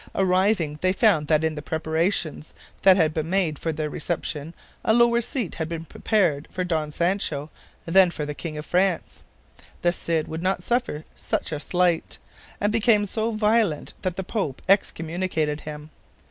[0.15, 4.95] Arriving, they found that in the preparations that had been made for their reception a
[4.95, 7.51] lower seat had been prepared for Don Sancho
[7.85, 9.21] than for the King of France.
[9.83, 12.17] The Cid would not suffer such a slight,
[12.59, 15.91] and became so violent that the Pope excommunicated him.